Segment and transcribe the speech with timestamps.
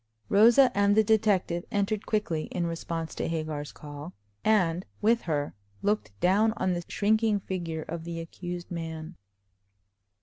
[0.29, 6.19] Rosa and the detective entered quickly in response to Hagar's call, and with her looked
[6.19, 9.15] down on the shrinking figure of the accused man.